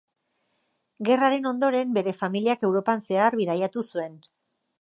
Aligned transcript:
Gerraren 1.09 1.45
ondoren 1.51 1.93
bere 1.99 2.15
familiak 2.23 2.67
Europan 2.71 3.07
zehar 3.11 3.41
bidaiatu 3.43 3.89
zuen. 3.93 4.21